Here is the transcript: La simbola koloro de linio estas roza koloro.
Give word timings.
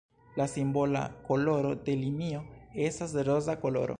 La 0.35 0.47
simbola 0.53 1.03
koloro 1.27 1.73
de 1.89 1.95
linio 2.05 2.41
estas 2.89 3.17
roza 3.31 3.59
koloro. 3.67 3.89